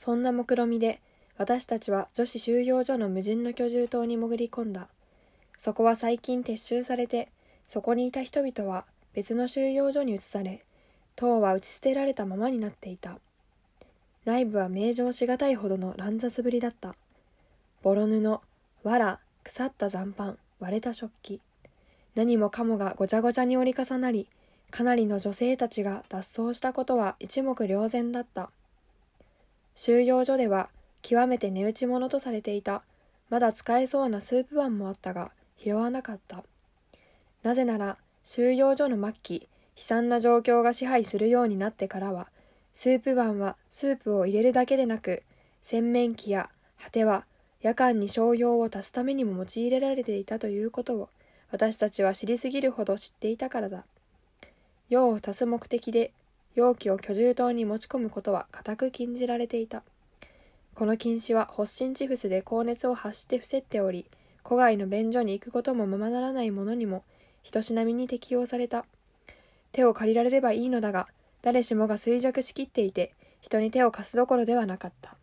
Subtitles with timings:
[0.00, 0.98] そんな目論みで
[1.36, 4.88] 私たちは女子収容所の無人の居住棟に潜り込んだ。
[5.58, 7.28] そこは最近撤収されて
[7.66, 10.64] そこにいた人々は別の収容所に移され
[11.16, 13.18] 塔は打ち捨てられたままになっていた。
[14.24, 16.94] 内部は名状しがたいほどの乱雑ぶりだった。
[17.82, 18.40] ボロ布
[18.82, 21.42] 藁腐った残飯割れた食器。
[22.14, 24.28] 何もかもがごちゃごちゃに折り重なり
[24.70, 28.50] かなりの女性たちが脱走したことは一目瞭然だった。
[29.74, 30.68] 収容所では
[31.02, 32.82] 極めて値打ち物とされていた。
[33.28, 36.44] まだ使えそうなスープ碗もあったが拾わなかった。
[37.42, 42.28] なぜなら収容所の末期悲惨な状況が支配するようになってからは
[42.74, 45.22] スープ碗はスープを入れるだけでなく
[45.62, 47.24] 洗面器や果ては
[47.62, 51.08] 夜間に商用を足すためにも用いられていたということを
[51.50, 53.84] 私たちは知りすぎるほど知っていたからだ。
[54.88, 56.12] 用を足す目的で
[56.54, 59.82] 容器を居住棟に持ち込むことは固く禁じられていた。
[60.74, 64.06] この禁止は発疹チフスで高熱を発して伏せっており
[64.44, 67.04] 戸外の便所に行くこともままならない者にも
[67.42, 68.84] 人しなみに適用された。
[69.72, 71.06] 手を借りられればいいのだが
[71.42, 75.16] 誰しもが衰弱しきっていて人に手を貸すどころではなかった。